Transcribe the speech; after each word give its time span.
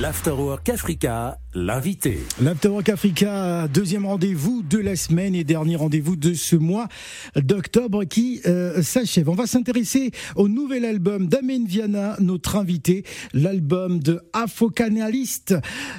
L'Afterwork 0.00 0.68
Africa, 0.68 1.38
l'invité. 1.54 2.18
L'Afterwork 2.42 2.86
Africa, 2.90 3.66
deuxième 3.66 4.04
rendez-vous 4.04 4.62
de 4.62 4.76
la 4.76 4.94
semaine 4.94 5.34
et 5.34 5.42
dernier 5.42 5.76
rendez-vous 5.76 6.16
de 6.16 6.34
ce 6.34 6.54
mois 6.54 6.86
d'octobre 7.34 8.04
qui 8.04 8.42
euh, 8.44 8.82
s'achève. 8.82 9.30
On 9.30 9.34
va 9.34 9.46
s'intéresser 9.46 10.10
au 10.34 10.48
nouvel 10.48 10.84
album 10.84 11.28
d'Amen 11.28 11.64
Viana, 11.64 12.16
notre 12.20 12.56
invité. 12.56 13.04
L'album 13.32 13.98
de 13.98 14.20
Afrocanaliste 14.34 15.54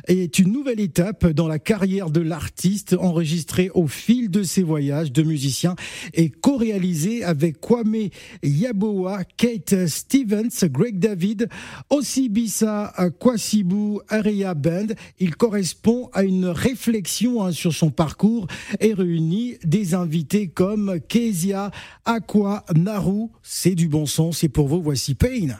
est 0.07 0.37
une 0.37 0.51
nouvelle 0.51 0.79
étape 0.79 1.25
dans 1.25 1.47
la 1.47 1.57
carrière 1.57 2.11
de 2.11 2.21
l'artiste, 2.21 2.95
enregistré 2.99 3.71
au 3.73 3.87
fil 3.87 4.29
de 4.29 4.43
ses 4.43 4.61
voyages 4.61 5.11
de 5.11 5.23
musicien 5.23 5.75
et 6.13 6.29
co-réalisé 6.29 7.23
avec 7.23 7.59
Kwame 7.59 8.09
Yaboa, 8.43 9.23
Kate 9.37 9.87
Stevens, 9.87 10.65
Greg 10.65 10.99
David, 10.99 11.49
Osibisa 11.89 12.93
Kwasibu, 13.19 13.86
Area 14.09 14.53
Band. 14.53 14.87
Il 15.19 15.35
correspond 15.35 16.09
à 16.13 16.23
une 16.23 16.45
réflexion 16.45 17.43
hein, 17.43 17.51
sur 17.51 17.73
son 17.73 17.89
parcours 17.89 18.47
et 18.79 18.93
réunit 18.93 19.57
des 19.63 19.93
invités 19.93 20.47
comme 20.47 20.99
Kezia, 21.07 21.71
Aqua, 22.05 22.65
Naru. 22.75 23.27
C'est 23.43 23.75
du 23.75 23.87
bon 23.87 24.05
sens 24.05 24.43
et 24.43 24.49
pour 24.49 24.67
vous, 24.67 24.81
voici 24.81 25.15
Pain. 25.15 25.57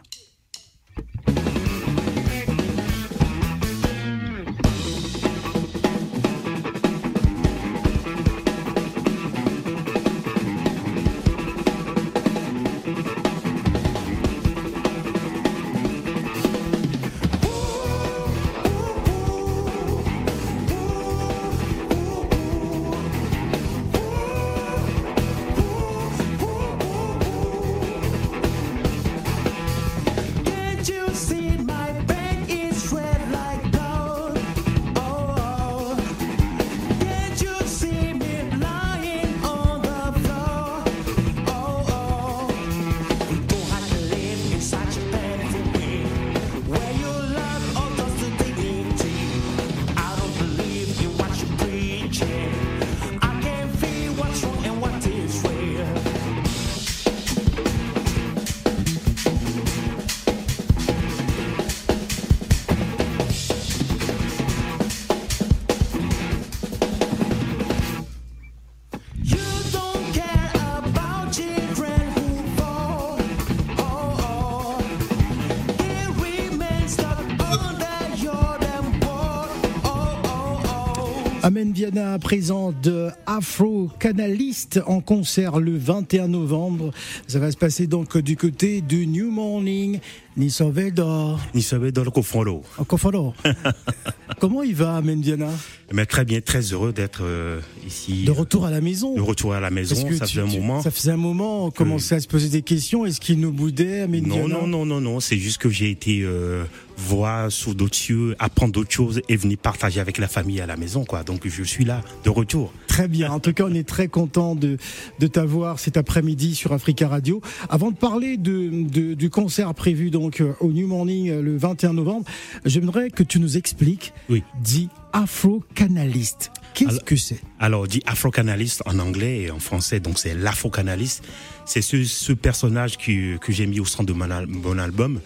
Amen 81.47 81.71
Viana 81.71 82.19
présent 82.19 82.73
de 82.73 83.07
Afro 83.25 83.89
Canaliste 83.99 84.81
en 84.85 84.99
concert 84.99 85.61
le 85.61 85.77
21 85.77 86.27
novembre. 86.27 86.91
Ça 87.25 87.39
va 87.39 87.49
se 87.51 87.55
passer 87.55 87.87
donc 87.87 88.17
du 88.17 88.35
côté 88.35 88.81
du 88.81 89.07
New 89.07 89.31
Morning, 89.31 90.01
Nisovedor. 90.37 91.39
Nisovedor 91.55 92.11
Koforo. 92.13 92.63
Koforo. 92.87 93.33
Comment 94.39 94.61
il 94.61 94.75
va, 94.75 94.97
Amen 94.97 95.19
Viana 95.19 95.49
Mais 95.91 96.05
Très 96.05 96.25
bien, 96.25 96.41
très 96.41 96.61
heureux 96.61 96.93
d'être 96.93 97.21
euh, 97.23 97.59
ici. 97.87 98.23
De 98.23 98.31
retour 98.31 98.65
à 98.65 98.71
la 98.71 98.79
maison 98.79 99.15
De 99.15 99.21
retour 99.21 99.53
à 99.55 99.59
la 99.59 99.71
maison, 99.71 99.95
ça 99.95 100.27
faisait 100.27 100.41
un 100.41 100.45
moment. 100.45 100.81
Ça 100.83 100.91
faisait 100.91 101.11
un 101.11 101.17
moment, 101.17 101.65
on 101.65 101.71
commençait 101.71 102.15
à 102.15 102.19
se 102.19 102.27
poser 102.27 102.49
des 102.49 102.61
questions. 102.61 103.05
Est-ce 103.05 103.19
qu'il 103.19 103.39
nous 103.39 103.51
boudait, 103.51 104.01
Amen 104.01 104.27
non, 104.27 104.47
Non, 104.47 104.67
non, 104.67 104.85
non, 104.85 105.01
non, 105.01 105.19
c'est 105.19 105.37
juste 105.37 105.57
que 105.57 105.69
j'ai 105.69 105.89
été 105.89 106.21
euh, 106.21 106.65
voir 106.97 107.51
sous 107.51 107.73
d'autres 107.73 107.95
cieux, 107.95 108.35
apprendre 108.37 108.73
d'autres 108.73 108.91
choses 108.91 109.21
et 109.29 109.37
venir 109.37 109.57
partager 109.57 109.99
avec 109.99 110.19
la 110.19 110.27
famille 110.27 110.61
à 110.61 110.65
la 110.67 110.77
maison, 110.77 111.03
quoi. 111.03 111.23
Donc 111.23 111.47
je 111.47 111.63
suis 111.63 111.85
là, 111.85 112.03
de 112.23 112.29
retour. 112.29 112.73
Très 112.87 113.07
bien. 113.07 113.31
En 113.31 113.39
tout 113.39 113.53
cas, 113.53 113.65
on 113.67 113.73
est 113.73 113.87
très 113.87 114.07
content 114.07 114.55
de, 114.55 114.77
de 115.19 115.27
t'avoir 115.27 115.79
cet 115.79 115.97
après-midi 115.97 116.55
sur 116.55 116.73
Africa 116.73 117.07
Radio. 117.07 117.41
Avant 117.69 117.91
de 117.91 117.95
parler 117.97 118.37
de, 118.37 118.69
de, 118.89 119.13
du 119.13 119.29
concert 119.29 119.73
prévu 119.73 120.09
donc 120.27 120.41
euh, 120.41 120.53
au 120.59 120.73
New 120.73 120.87
Morning 120.87 121.29
euh, 121.29 121.41
le 121.41 121.55
21 121.55 121.93
novembre, 121.93 122.25
j'aimerais 122.65 123.09
que 123.09 123.23
tu 123.23 123.39
nous 123.39 123.55
expliques. 123.55 124.11
Oui. 124.27 124.43
Dit 124.61 124.89
afro-canaliste. 125.13 126.51
Qu'est-ce 126.73 126.99
que 126.99 127.15
c'est? 127.15 127.39
Alors, 127.61 127.87
dit 127.87 128.03
afro-canaliste 128.05 128.83
en 128.85 128.99
anglais 128.99 129.43
et 129.43 129.51
en 129.51 129.59
français, 129.59 130.01
donc 130.01 130.19
c'est 130.19 130.35
l'afro-canaliste. 130.35 131.23
C'est 131.65 131.81
ce, 131.81 132.03
ce 132.03 132.33
personnage 132.33 132.97
que, 132.97 133.37
que 133.37 133.53
j'ai 133.53 133.67
mis 133.67 133.79
au 133.79 133.85
centre 133.85 134.03
de 134.03 134.11
mon, 134.11 134.29
al 134.29 134.47
mon 134.47 134.77
album. 134.77 135.21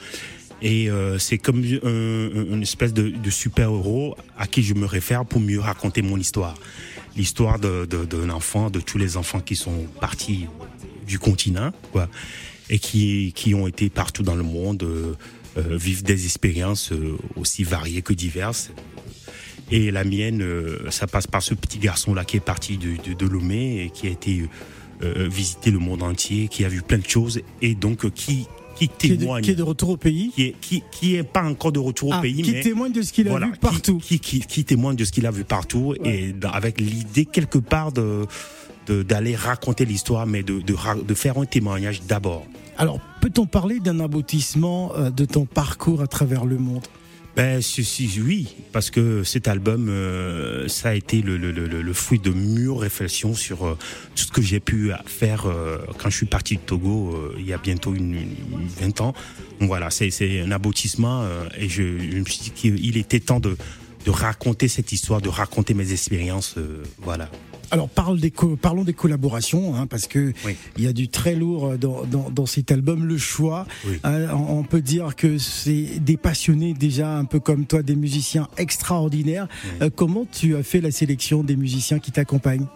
Et 0.61 0.91
euh, 0.91 1.17
c'est 1.17 1.39
comme 1.39 1.63
un, 1.63 2.53
une 2.53 2.61
espèce 2.61 2.93
de, 2.93 3.09
de 3.09 3.29
super-héros 3.31 4.15
à 4.37 4.45
qui 4.45 4.61
je 4.61 4.75
me 4.75 4.85
réfère 4.85 5.25
pour 5.25 5.41
mieux 5.41 5.59
raconter 5.59 6.03
mon 6.03 6.17
histoire. 6.17 6.53
L'histoire 7.17 7.57
d'un 7.57 7.85
de, 7.85 8.05
de, 8.05 8.29
enfant, 8.29 8.69
de 8.69 8.79
tous 8.79 8.99
les 8.99 9.17
enfants 9.17 9.39
qui 9.39 9.55
sont 9.55 9.87
partis 9.99 10.45
du 11.07 11.17
continent, 11.17 11.71
quoi, 11.91 12.07
et 12.71 12.79
qui, 12.79 13.33
qui 13.35 13.53
ont 13.53 13.67
été 13.67 13.89
partout 13.89 14.23
dans 14.23 14.33
le 14.33 14.43
monde, 14.43 14.81
euh, 14.81 15.13
euh, 15.57 15.77
vivre 15.77 16.01
des 16.01 16.25
expériences 16.25 16.91
euh, 16.91 17.17
aussi 17.35 17.63
variées 17.63 18.01
que 18.01 18.13
diverses. 18.13 18.71
Et 19.69 19.91
la 19.91 20.03
mienne, 20.03 20.43
ça 20.89 21.07
passe 21.07 21.27
par 21.27 21.41
ce 21.41 21.53
petit 21.53 21.79
garçon-là 21.79 22.25
qui 22.25 22.35
est 22.35 22.41
parti 22.41 22.77
de, 22.77 22.97
de, 23.07 23.13
de 23.13 23.25
Lomé 23.25 23.83
et 23.83 23.89
qui 23.89 24.07
a 24.07 24.09
été 24.09 24.43
euh, 25.03 25.27
visiter 25.31 25.71
le 25.71 25.79
monde 25.79 26.03
entier, 26.03 26.47
qui 26.47 26.63
a 26.63 26.69
vu 26.69 26.81
plein 26.81 26.99
de 26.99 27.07
choses 27.07 27.41
et 27.61 27.73
donc 27.73 28.09
qui 28.11 28.47
qui 28.75 28.87
témoigne, 28.87 29.43
qui 29.43 29.51
est, 29.51 29.53
de, 29.53 29.57
qui 29.57 29.61
est 29.61 29.63
de 29.63 29.63
retour 29.63 29.89
au 29.89 29.97
pays, 29.97 30.31
qui 30.33 30.43
est, 30.43 30.55
qui, 30.59 30.83
qui 30.91 31.15
est 31.15 31.23
pas 31.23 31.43
encore 31.43 31.71
de 31.71 31.79
retour 31.79 32.13
ah, 32.13 32.19
au 32.19 32.21
pays, 32.21 32.41
qui 32.41 32.51
mais 32.51 32.61
témoigne 32.61 32.91
de 32.91 33.01
ce 33.01 33.11
qu'il 33.13 33.27
a 33.27 33.31
voilà, 33.31 33.47
vu 33.47 33.53
partout, 33.59 33.97
qui, 33.97 34.19
qui, 34.19 34.39
qui, 34.41 34.63
témoigne 34.63 34.95
de 34.95 35.05
ce 35.05 35.11
qu'il 35.11 35.25
a 35.25 35.31
vu 35.31 35.43
partout 35.43 35.95
ouais. 35.99 36.33
et 36.33 36.35
avec 36.51 36.79
l'idée 36.79 37.25
quelque 37.25 37.57
part 37.57 37.91
de 37.91 38.25
d'aller 38.87 39.35
raconter 39.35 39.85
l'histoire, 39.85 40.25
mais 40.25 40.43
de, 40.43 40.59
de, 40.59 40.75
de 41.03 41.13
faire 41.13 41.37
un 41.37 41.45
témoignage 41.45 42.01
d'abord. 42.01 42.45
Alors, 42.77 42.99
peut-on 43.21 43.45
parler 43.45 43.79
d'un 43.79 43.99
aboutissement 43.99 44.93
de 44.97 45.25
ton 45.25 45.45
parcours 45.45 46.01
à 46.01 46.07
travers 46.07 46.45
le 46.45 46.57
monde? 46.57 46.85
Ben 47.35 47.61
si, 47.61 48.19
oui, 48.21 48.55
parce 48.73 48.91
que 48.91 49.23
cet 49.23 49.47
album, 49.47 49.87
euh, 49.87 50.67
ça 50.67 50.89
a 50.89 50.93
été 50.93 51.21
le, 51.21 51.37
le, 51.37 51.51
le, 51.51 51.93
fruit 51.93 52.19
de 52.19 52.31
mûres 52.31 52.81
réflexions 52.81 53.33
sur 53.33 53.65
euh, 53.65 53.77
tout 54.15 54.23
ce 54.23 54.31
que 54.31 54.41
j'ai 54.41 54.59
pu 54.59 54.91
faire 55.05 55.45
euh, 55.45 55.77
quand 55.97 56.09
je 56.09 56.17
suis 56.17 56.25
parti 56.25 56.57
de 56.57 56.61
Togo 56.61 57.17
il 57.37 57.45
y 57.45 57.53
a 57.53 57.57
bientôt 57.57 57.95
une, 57.95 58.15
une 58.15 58.67
20 58.81 58.99
ans. 58.99 59.13
Donc 59.61 59.69
voilà, 59.69 59.89
c'est 59.91 60.41
un 60.41 60.51
aboutissement 60.51 61.23
et 61.57 61.69
je, 61.69 61.99
je, 61.99 62.17
me 62.17 62.25
suis 62.25 62.39
dit 62.39 62.51
qu'il 62.51 62.97
était 62.97 63.21
temps 63.21 63.39
de, 63.39 63.55
de 64.05 64.11
raconter 64.11 64.67
cette 64.67 64.91
histoire, 64.91 65.21
de 65.21 65.29
raconter 65.29 65.73
mes 65.73 65.93
expériences, 65.93 66.55
voilà. 67.01 67.29
Alors 67.71 67.87
parle 67.89 68.19
des 68.19 68.31
parlons 68.61 68.83
des 68.83 68.93
collaborations, 68.93 69.75
hein, 69.75 69.87
parce 69.87 70.05
que 70.07 70.33
oui. 70.45 70.55
il 70.77 70.83
y 70.83 70.87
a 70.87 70.93
du 70.93 71.07
très 71.07 71.35
lourd 71.35 71.77
dans, 71.77 72.03
dans, 72.03 72.29
dans 72.29 72.45
cet 72.45 72.71
album. 72.71 73.05
Le 73.05 73.17
choix, 73.17 73.65
oui. 73.87 73.97
hein, 74.03 74.27
on 74.35 74.63
peut 74.63 74.81
dire 74.81 75.15
que 75.15 75.37
c'est 75.37 75.99
des 75.99 76.17
passionnés 76.17 76.73
déjà, 76.73 77.17
un 77.17 77.25
peu 77.25 77.39
comme 77.39 77.65
toi, 77.65 77.81
des 77.81 77.95
musiciens 77.95 78.49
extraordinaires. 78.57 79.47
Oui. 79.63 79.69
Euh, 79.83 79.89
comment 79.95 80.25
tu 80.29 80.55
as 80.55 80.63
fait 80.63 80.81
la 80.81 80.91
sélection 80.91 81.43
des 81.43 81.55
musiciens 81.55 81.99
qui 81.99 82.11
t'accompagnent? 82.11 82.67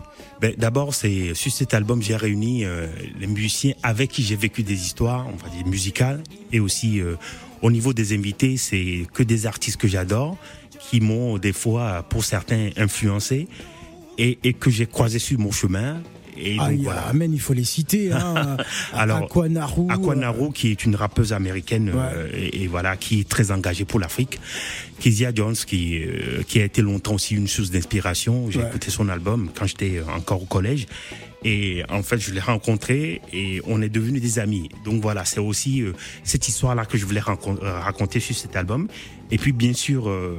Ben, 0.42 0.54
D'abord, 0.58 0.94
c'est 0.94 1.34
sur 1.34 1.52
cet 1.52 1.74
album, 1.74 2.02
j'ai 2.02 2.16
réuni 2.16 2.64
euh, 2.64 2.88
les 3.20 3.28
musiciens 3.28 3.74
avec 3.84 4.12
qui 4.12 4.24
j'ai 4.24 4.36
vécu 4.38 4.64
des 4.64 4.82
histoires, 4.82 5.28
on 5.28 5.36
va 5.36 5.50
dire 5.56 5.68
musicales, 5.68 6.24
et 6.54 6.60
aussi 6.60 7.02
euh, 7.02 7.16
au 7.62 7.70
niveau 7.70 7.94
des 7.94 8.16
invités, 8.16 8.56
c'est 8.58 9.06
que 9.14 9.24
des 9.24 9.46
artistes 9.46 9.78
que 9.78 9.88
j'adore, 9.88 10.38
qui 10.80 11.02
m'ont 11.02 11.38
des 11.38 11.54
fois, 11.54 12.06
pour 12.10 12.24
certains, 12.24 12.70
influencé 12.78 13.48
et, 14.18 14.38
et 14.44 14.54
que 14.54 14.70
j'ai 14.70 14.86
croisé 14.86 15.20
sur 15.20 15.40
mon 15.40 15.52
chemin. 15.52 16.02
Et 16.38 16.58
ah, 16.60 16.70
donc, 16.70 16.82
voilà. 16.82 17.02
Amen, 17.08 17.32
il 17.34 17.40
faut 17.40 17.54
les 17.54 17.64
citer. 17.64 18.12
Hein. 18.12 18.58
Alors, 18.94 19.24
Aquanaru, 19.24 19.88
Aquanaru, 19.90 20.52
qui 20.52 20.70
est 20.70 20.84
une 20.84 20.96
rappeuse 20.96 21.32
américaine 21.32 21.90
ouais. 21.90 21.96
euh, 21.96 22.28
et, 22.34 22.64
et, 22.64 22.68
voilà, 22.68 22.98
qui 22.98 23.22
est 23.22 23.30
très 23.30 23.52
engagée 23.52 23.86
pour 23.86 24.02
l'Afrique. 24.02 24.40
Kezia 25.00 25.34
Jones, 25.34 25.56
qui, 25.56 26.04
euh, 26.04 26.44
qui 26.46 26.60
a 26.60 26.66
été 26.66 26.82
longtemps 26.82 27.14
aussi 27.14 27.36
une 27.36 27.48
source 27.48 27.72
d'inspiration. 27.72 28.52
J'ai 28.52 28.60
ouais. 28.60 28.68
écouté 28.68 28.92
son 28.92 29.08
album 29.08 29.50
quand 29.58 29.66
j'étais 29.66 30.02
encore 30.14 30.44
au 30.44 30.46
collège. 30.46 30.88
Et 31.46 31.84
en 31.90 32.02
fait, 32.02 32.18
je 32.18 32.34
l'ai 32.34 32.40
rencontré 32.40 33.22
et 33.32 33.62
on 33.68 33.80
est 33.84 33.90
devenus 33.90 34.20
des 34.20 34.40
amis. 34.40 34.68
Donc 34.84 35.00
voilà, 35.04 35.26
c'est 35.26 35.40
aussi 35.40 35.84
euh, 35.84 35.94
cette 36.24 36.48
histoire-là 36.48 36.86
que 36.86 36.98
je 36.98 37.06
voulais 37.06 37.22
euh, 37.22 37.80
raconter 37.80 38.20
sur 38.20 38.36
cet 38.36 38.56
album. 38.56 38.88
Et 39.30 39.38
puis 39.38 39.52
bien 39.52 39.74
sûr, 39.74 40.10
euh, 40.10 40.36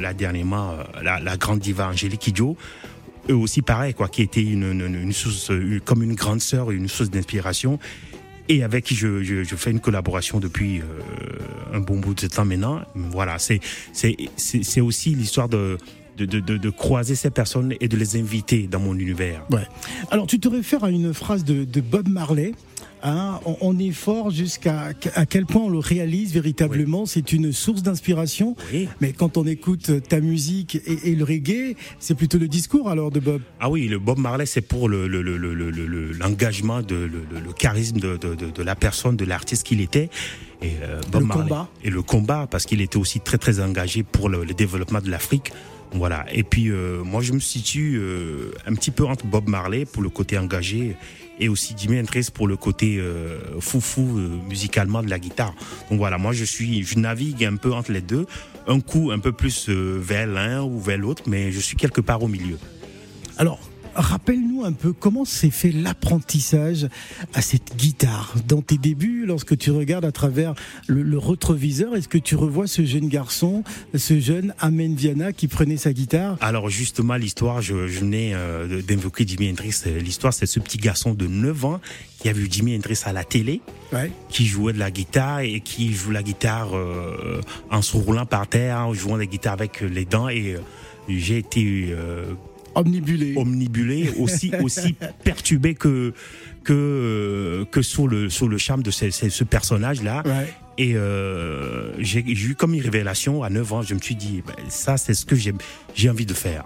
la 0.00 0.12
dernièrement, 0.12 0.74
la, 1.02 1.20
la, 1.20 1.36
grande 1.36 1.60
diva 1.60 1.86
Angélique 1.88 2.20
Kidjo, 2.20 2.56
aussi 3.32 3.62
pareil, 3.62 3.94
quoi, 3.94 4.08
qui 4.08 4.22
était 4.22 4.42
une, 4.42 4.64
une, 4.64 4.94
une 4.94 5.12
source, 5.12 5.50
comme 5.84 6.02
une 6.02 6.14
grande 6.14 6.40
sœur, 6.40 6.70
une 6.70 6.88
source 6.88 7.10
d'inspiration 7.10 7.78
et 8.48 8.64
avec 8.64 8.84
qui 8.84 8.96
je, 8.96 9.22
je, 9.22 9.44
je, 9.44 9.56
fais 9.56 9.70
une 9.70 9.80
collaboration 9.80 10.40
depuis 10.40 10.82
un 11.72 11.78
bon 11.78 12.00
bout 12.00 12.14
de 12.14 12.26
temps 12.26 12.44
maintenant. 12.44 12.80
Voilà, 12.94 13.38
c'est 13.38 13.60
c'est 13.92 14.80
aussi 14.80 15.14
l'histoire 15.14 15.48
de 15.48 15.78
de, 16.26 16.40
de, 16.40 16.56
de, 16.58 16.70
croiser 16.70 17.14
ces 17.14 17.30
personnes 17.30 17.74
et 17.80 17.88
de 17.88 17.96
les 17.96 18.16
inviter 18.16 18.66
dans 18.66 18.80
mon 18.80 18.94
univers. 18.94 19.42
Ouais. 19.50 19.66
Alors 20.10 20.26
tu 20.26 20.38
te 20.38 20.48
réfères 20.48 20.84
à 20.84 20.90
une 20.90 21.14
phrase 21.14 21.44
de, 21.44 21.64
de 21.64 21.80
Bob 21.80 22.08
Marley. 22.08 22.52
Hein, 23.02 23.40
on, 23.60 23.78
est 23.78 23.92
fort 23.92 24.30
jusqu'à 24.30 24.92
à 25.14 25.26
quel 25.26 25.46
point 25.46 25.62
on 25.62 25.68
le 25.68 25.78
réalise 25.78 26.32
véritablement. 26.34 27.06
C'est 27.06 27.32
une 27.32 27.52
source 27.52 27.82
d'inspiration. 27.82 28.56
Oui. 28.72 28.88
Mais 29.00 29.12
quand 29.12 29.36
on 29.36 29.46
écoute 29.46 29.90
ta 30.08 30.20
musique 30.20 30.76
et, 30.76 31.10
et 31.10 31.14
le 31.14 31.24
reggae, 31.24 31.76
c'est 31.98 32.14
plutôt 32.14 32.38
le 32.38 32.48
discours 32.48 32.88
alors 32.88 33.10
de 33.10 33.20
Bob. 33.20 33.40
Ah 33.60 33.70
oui, 33.70 33.88
le 33.88 33.98
Bob 33.98 34.18
Marley, 34.18 34.46
c'est 34.46 34.60
pour 34.60 34.88
l'engagement, 34.88 36.78
le, 36.78 37.06
le, 37.06 37.24
le, 37.30 37.40
le, 37.40 37.52
charisme 37.52 37.98
de, 37.98 38.16
de, 38.16 38.34
de, 38.34 38.62
la 38.62 38.74
personne, 38.74 39.16
de 39.16 39.24
l'artiste 39.24 39.66
qu'il 39.66 39.80
était. 39.80 40.10
Et 40.62 40.72
euh, 40.82 41.00
Bob 41.10 41.22
le 41.22 41.26
Marley. 41.26 41.42
combat. 41.44 41.68
Et 41.84 41.90
le 41.90 42.02
combat, 42.02 42.46
parce 42.50 42.66
qu'il 42.66 42.80
était 42.80 42.98
aussi 42.98 43.20
très 43.20 43.38
très 43.38 43.60
engagé 43.60 44.02
pour 44.02 44.28
le, 44.28 44.44
développement 44.46 45.00
de 45.00 45.10
l'Afrique. 45.10 45.52
Voilà. 45.92 46.24
Et 46.32 46.42
puis 46.42 46.70
euh, 46.70 47.02
moi, 47.02 47.20
je 47.20 47.32
me 47.32 47.40
situe 47.40 47.98
euh, 47.98 48.52
un 48.66 48.74
petit 48.74 48.90
peu 48.90 49.04
entre 49.04 49.26
Bob 49.26 49.48
Marley 49.48 49.84
pour 49.84 50.02
le 50.02 50.08
côté 50.08 50.38
engagé 50.38 50.96
et 51.38 51.48
aussi 51.48 51.74
Jimi 51.76 51.98
Hendrix 51.98 52.28
pour 52.32 52.46
le 52.46 52.56
côté 52.56 52.98
euh, 52.98 53.38
foufou 53.60 54.02
musicalement 54.48 55.02
de 55.02 55.08
la 55.08 55.18
guitare. 55.18 55.54
Donc 55.90 55.98
voilà, 55.98 56.18
moi 56.18 56.32
je 56.32 56.44
suis, 56.44 56.82
je 56.82 56.98
navigue 56.98 57.44
un 57.44 57.56
peu 57.56 57.72
entre 57.72 57.92
les 57.92 58.02
deux, 58.02 58.26
un 58.66 58.80
coup 58.80 59.10
un 59.10 59.18
peu 59.18 59.32
plus 59.32 59.68
vers 59.68 60.26
l'un 60.26 60.62
ou 60.62 60.78
vers 60.78 60.98
l'autre, 60.98 61.22
mais 61.26 61.50
je 61.50 61.60
suis 61.60 61.76
quelque 61.76 62.02
part 62.02 62.22
au 62.22 62.28
milieu. 62.28 62.58
Alors, 63.38 63.58
Rappelle-nous 63.94 64.64
un 64.64 64.72
peu 64.72 64.92
comment 64.92 65.24
s'est 65.24 65.50
fait 65.50 65.72
l'apprentissage 65.72 66.88
à 67.34 67.42
cette 67.42 67.76
guitare. 67.76 68.34
Dans 68.46 68.62
tes 68.62 68.78
débuts, 68.78 69.24
lorsque 69.26 69.56
tu 69.56 69.70
regardes 69.70 70.04
à 70.04 70.12
travers 70.12 70.54
le, 70.86 71.02
le 71.02 71.18
rétroviseur, 71.18 71.96
est-ce 71.96 72.08
que 72.08 72.18
tu 72.18 72.36
revois 72.36 72.66
ce 72.66 72.84
jeune 72.84 73.08
garçon, 73.08 73.64
ce 73.94 74.20
jeune 74.20 74.54
Amen 74.58 74.94
Viana 74.94 75.32
qui 75.32 75.48
prenait 75.48 75.76
sa 75.76 75.92
guitare? 75.92 76.36
Alors 76.40 76.68
justement, 76.68 77.14
l'histoire, 77.16 77.62
je, 77.62 77.86
je 77.88 78.00
venais 78.00 78.32
euh, 78.34 78.82
d'invoquer 78.82 79.26
Jimi 79.26 79.50
Hendrix. 79.50 79.82
L'histoire, 80.00 80.32
c'est 80.32 80.46
ce 80.46 80.60
petit 80.60 80.78
garçon 80.78 81.14
de 81.14 81.26
9 81.26 81.64
ans 81.64 81.80
qui 82.20 82.28
a 82.28 82.32
vu 82.32 82.48
Jimi 82.50 82.76
Hendrix 82.76 83.00
à 83.06 83.12
la 83.12 83.24
télé, 83.24 83.62
ouais. 83.92 84.12
qui 84.28 84.46
jouait 84.46 84.74
de 84.74 84.78
la 84.78 84.90
guitare 84.90 85.40
et 85.40 85.60
qui 85.60 85.92
joue 85.94 86.10
la 86.10 86.22
guitare 86.22 86.76
euh, 86.76 87.40
en 87.70 87.82
se 87.82 87.96
roulant 87.96 88.26
par 88.26 88.46
terre, 88.46 88.78
en 88.78 88.92
jouant 88.92 89.16
la 89.16 89.26
guitare 89.26 89.54
avec 89.54 89.80
les 89.80 90.04
dents. 90.04 90.28
Et 90.28 90.54
euh, 90.54 90.60
j'ai 91.08 91.38
été 91.38 91.88
euh, 91.90 92.34
omnibulé, 92.74 93.34
omnibulé, 93.36 94.10
aussi 94.18 94.52
aussi 94.62 94.94
perturbé 95.24 95.74
que 95.74 96.12
que 96.64 97.66
que 97.70 97.82
sous 97.82 98.06
le 98.06 98.28
sous 98.30 98.48
le 98.48 98.58
charme 98.58 98.82
de 98.82 98.90
ce, 98.90 99.10
ce 99.10 99.44
personnage 99.44 100.02
là. 100.02 100.22
Ouais. 100.24 100.52
Et 100.78 100.94
euh, 100.96 101.92
j'ai 101.98 102.20
eu 102.20 102.54
comme 102.54 102.72
une 102.72 102.80
révélation 102.80 103.42
à 103.42 103.50
9 103.50 103.72
ans. 103.74 103.82
Je 103.82 103.94
me 103.94 104.00
suis 104.00 104.14
dit, 104.14 104.42
ben, 104.46 104.54
ça 104.70 104.96
c'est 104.96 105.12
ce 105.12 105.26
que 105.26 105.36
j'ai 105.36 106.10
envie 106.10 106.26
de 106.26 106.32
faire. 106.32 106.64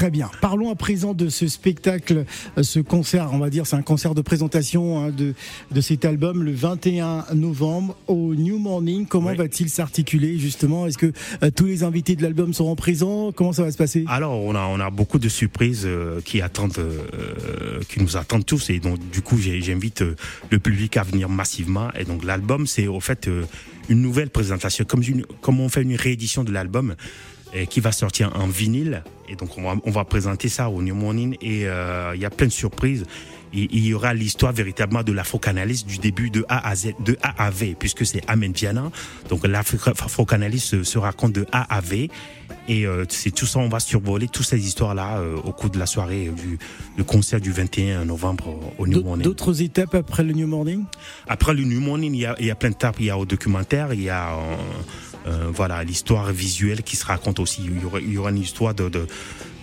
Très 0.00 0.10
bien. 0.10 0.30
Parlons 0.40 0.70
à 0.70 0.76
présent 0.76 1.12
de 1.12 1.28
ce 1.28 1.46
spectacle, 1.46 2.24
euh, 2.56 2.62
ce 2.62 2.80
concert, 2.80 3.28
on 3.34 3.38
va 3.38 3.50
dire, 3.50 3.66
c'est 3.66 3.76
un 3.76 3.82
concert 3.82 4.14
de 4.14 4.22
présentation 4.22 4.98
hein, 4.98 5.10
de, 5.10 5.34
de 5.70 5.80
cet 5.82 6.06
album 6.06 6.42
le 6.42 6.52
21 6.52 7.26
novembre 7.34 7.94
au 8.06 8.34
New 8.34 8.58
Morning. 8.58 9.04
Comment 9.04 9.34
va-t-il 9.34 9.68
s'articuler 9.68 10.38
justement? 10.38 10.86
Est-ce 10.86 10.96
que 10.96 11.12
euh, 11.42 11.50
tous 11.54 11.66
les 11.66 11.84
invités 11.84 12.16
de 12.16 12.22
l'album 12.22 12.54
seront 12.54 12.76
présents? 12.76 13.30
Comment 13.30 13.52
ça 13.52 13.62
va 13.64 13.72
se 13.72 13.76
passer? 13.76 14.06
Alors, 14.08 14.42
on 14.42 14.54
a, 14.54 14.62
on 14.68 14.80
a 14.80 14.88
beaucoup 14.88 15.18
de 15.18 15.28
surprises 15.28 15.82
euh, 15.84 16.22
qui 16.22 16.40
attendent, 16.40 16.78
euh, 16.78 17.80
qui 17.86 18.00
nous 18.00 18.16
attendent 18.16 18.46
tous. 18.46 18.70
Et 18.70 18.78
donc, 18.78 18.98
du 19.10 19.20
coup, 19.20 19.36
j'invite 19.36 20.02
le 20.50 20.58
public 20.58 20.96
à 20.96 21.02
venir 21.02 21.28
massivement. 21.28 21.90
Et 21.92 22.04
donc, 22.04 22.24
l'album, 22.24 22.66
c'est 22.66 22.86
au 22.86 23.00
fait 23.00 23.28
une 23.90 24.00
nouvelle 24.00 24.30
présentation, 24.30 24.86
comme, 24.86 25.02
une, 25.02 25.26
comme 25.42 25.60
on 25.60 25.68
fait 25.68 25.82
une 25.82 25.94
réédition 25.94 26.42
de 26.42 26.52
l'album 26.52 26.94
qui 27.68 27.80
va 27.80 27.92
sortir 27.92 28.30
en 28.36 28.46
vinyle. 28.46 29.02
Et 29.30 29.36
donc, 29.36 29.56
on 29.56 29.62
va, 29.62 29.76
on 29.84 29.90
va 29.90 30.04
présenter 30.04 30.48
ça 30.48 30.68
au 30.68 30.82
New 30.82 30.94
Morning. 30.94 31.36
Et 31.40 31.66
euh, 31.66 32.12
il 32.14 32.20
y 32.20 32.24
a 32.24 32.30
plein 32.30 32.46
de 32.46 32.52
surprises. 32.52 33.06
Il 33.52 33.84
y 33.84 33.94
aura 33.94 34.14
l'histoire 34.14 34.52
véritablement 34.52 35.02
de 35.02 35.12
l'afro-canaliste 35.12 35.84
du 35.84 35.98
début 35.98 36.30
de 36.30 36.44
A 36.48 36.68
à 36.68 36.76
Z, 36.76 36.92
de 37.00 37.16
A 37.20 37.46
à 37.46 37.50
V, 37.50 37.74
puisque 37.76 38.06
c'est 38.06 38.22
Amen 38.28 38.52
Diana. 38.52 38.92
Donc, 39.28 39.44
l'afro-canaliste 39.44 40.66
se, 40.66 40.82
se, 40.84 40.98
raconte 40.98 41.32
de 41.32 41.46
A 41.50 41.62
à 41.74 41.80
V. 41.80 42.10
Et 42.68 42.86
euh, 42.86 43.04
c'est 43.08 43.32
tout 43.32 43.46
ça, 43.46 43.58
on 43.58 43.68
va 43.68 43.80
survoler 43.80 44.28
toutes 44.28 44.46
ces 44.46 44.64
histoires-là 44.64 45.18
euh, 45.18 45.36
au 45.36 45.50
cours 45.52 45.70
de 45.70 45.78
la 45.80 45.86
soirée 45.86 46.28
du, 46.28 46.58
du 46.96 47.04
concert 47.04 47.40
du 47.40 47.50
21 47.50 48.04
novembre 48.04 48.60
au 48.78 48.86
New 48.86 49.02
Morning. 49.02 49.24
D'autres 49.24 49.62
étapes 49.62 49.96
après 49.96 50.22
le 50.22 50.32
New 50.32 50.46
Morning? 50.46 50.84
Après 51.26 51.52
le 51.52 51.64
New 51.64 51.80
Morning, 51.80 52.14
il 52.14 52.20
y 52.20 52.26
a, 52.26 52.36
il 52.38 52.46
y 52.46 52.50
a 52.52 52.54
plein 52.54 52.70
d'étapes. 52.70 52.96
Il 53.00 53.06
y 53.06 53.10
a 53.10 53.18
au 53.18 53.26
documentaire, 53.26 53.92
il 53.92 54.02
y 54.02 54.10
a... 54.10 54.34
Euh, 54.34 54.56
voilà 55.52 55.84
l'histoire 55.84 56.32
visuelle 56.32 56.82
qui 56.82 56.96
se 56.96 57.04
raconte 57.04 57.40
aussi. 57.40 57.62
Il 57.64 58.12
y 58.12 58.16
aura, 58.16 58.30
une 58.30 58.38
histoire 58.38 58.74
de, 58.74 58.88
de 58.88 59.06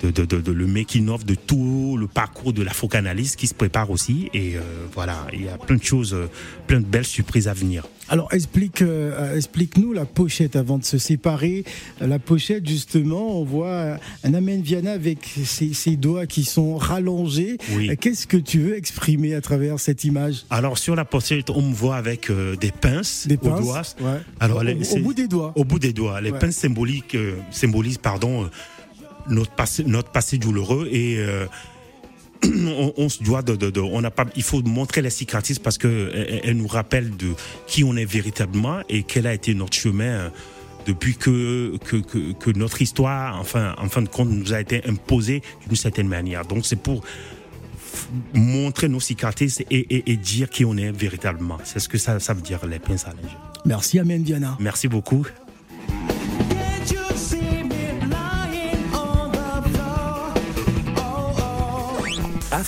de, 0.04 0.12
de, 0.12 0.26
de, 0.26 0.42
de, 0.42 0.52
le 0.52 0.68
making 0.68 1.10
of 1.10 1.26
de 1.26 1.36
tout 1.36 1.98
le 2.00 2.08
parcours 2.08 2.54
de 2.54 2.62
l'afro-canaliste 2.62 3.36
qui 3.36 3.48
se 3.48 3.54
prépare 3.54 3.90
aussi. 3.90 4.30
Et 4.34 4.56
euh, 4.56 4.62
voilà, 4.94 5.26
il 5.34 5.46
y 5.46 5.50
a 5.50 5.58
plein 5.58 5.78
de 5.78 5.84
choses, 5.84 6.14
euh, 6.14 6.30
plein 6.68 6.80
de 6.80 6.86
belles 6.86 7.06
surprises 7.06 7.48
à 7.48 7.54
venir. 7.54 7.88
Alors 8.10 8.34
explique, 8.34 8.82
euh, 8.82 9.36
explique-nous 9.36 9.94
la 9.94 10.06
pochette 10.06 10.56
avant 10.56 10.78
de 10.78 10.84
se 10.84 10.98
séparer. 10.98 11.64
La 12.00 12.20
pochette 12.20 12.68
justement, 12.68 13.40
on 13.40 13.44
voit 13.44 13.98
un 14.24 14.34
Amen 14.34 14.62
Viana 14.62 14.92
avec 14.92 15.26
ses, 15.44 15.74
ses, 15.74 15.96
doigts 15.96 16.26
qui 16.26 16.44
sont 16.44 16.78
rallongés. 16.78 17.58
Oui. 17.74 17.90
Qu'est-ce 17.98 18.28
que 18.28 18.38
tu 18.38 18.60
veux 18.60 18.78
exprimer 18.78 19.36
à 19.36 19.42
travers 19.42 19.80
cette 19.80 20.04
image 20.04 20.46
Alors 20.50 20.78
sur 20.78 20.96
la 20.96 21.06
pochette, 21.06 21.50
on 21.50 21.62
me 21.62 21.74
voit 21.74 21.98
avec 21.98 22.30
euh, 22.30 22.56
des 22.56 22.72
pinces, 22.72 23.28
des 23.28 23.38
pinces 23.38 23.60
aux 23.60 23.64
doigts. 23.64 23.82
Ouais. 24.02 24.20
Alors, 24.40 24.64
au, 24.64 24.96
au, 24.98 25.00
bout 25.00 25.14
des 25.14 25.28
doigts. 25.28 25.54
Au 25.56 25.64
bout 25.64 25.80
des 25.80 25.94
doigts. 25.94 26.22
Les 26.22 26.32
ouais. 26.32 26.40
pinces 26.40 26.58
symboliques 26.58 27.16
euh, 27.16 27.36
symbolisent 27.52 27.98
pardon 27.98 28.50
notre 29.30 29.52
passé, 29.52 29.84
notre 29.84 30.12
passé 30.12 30.38
douloureux 30.38 30.88
et 30.92 31.18
euh, 31.18 31.46
on, 32.78 32.94
on, 32.98 33.10
se 33.10 33.24
doit 33.24 33.42
de, 33.42 33.56
de, 33.56 33.70
de, 33.70 33.80
on 33.80 34.02
n'a 34.02 34.12
pas, 34.12 34.26
il 34.36 34.44
faut 34.44 34.62
montrer 34.62 35.02
la 35.02 35.10
cicatrice 35.10 35.60
parce 35.60 35.78
que 35.78 36.12
elle, 36.14 36.42
elle, 36.44 36.58
nous 36.58 36.68
rappelle 36.68 37.16
de 37.16 37.34
qui 37.68 37.84
on 37.84 37.96
est 37.96 38.06
véritablement 38.06 38.80
et 38.90 39.04
quel 39.04 39.28
a 39.28 39.34
été 39.34 39.54
notre 39.54 39.74
chemin 39.74 40.04
euh, 40.04 40.30
depuis 40.86 41.16
que, 41.16 41.78
que, 41.86 41.98
que, 41.98 42.32
que 42.34 42.52
notre 42.52 42.82
histoire, 42.82 43.38
enfin, 43.40 43.76
en 43.78 43.90
fin 43.90 44.02
de 44.02 44.08
compte, 44.08 44.30
nous 44.30 44.54
a 44.54 44.62
été 44.62 44.88
imposée 44.88 45.42
d'une 45.68 45.76
certaine 45.76 46.08
manière. 46.08 46.46
Donc 46.46 46.66
c'est 46.66 46.78
pour 46.82 47.04
montrer 48.34 48.88
nos 48.88 49.00
cicatrices 49.00 49.60
et, 49.60 49.66
et, 49.70 50.12
et, 50.12 50.18
dire 50.18 50.50
qui 50.50 50.66
on 50.66 50.78
est 50.78 50.92
véritablement. 50.92 51.58
C'est 51.64 51.80
ce 51.80 51.90
que 51.90 51.98
ça, 51.98 52.20
ça 52.20 52.34
veut 52.34 52.42
dire 52.42 52.66
les 52.66 52.80
pinces 52.80 53.06
à 53.06 53.14
Merci 53.66 54.00
Amen 54.00 54.24
Diana. 54.24 54.56
Merci 54.60 54.88
beaucoup. 54.88 55.26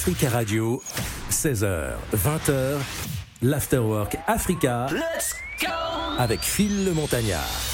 Africa 0.09 0.29
Radio, 0.31 0.81
16h, 1.29 1.91
20h, 2.15 2.77
l'Afterwork 3.43 4.17
Africa. 4.25 4.87
Avec 6.17 6.39
Phil 6.41 6.85
le 6.85 6.93
Montagnard. 6.93 7.68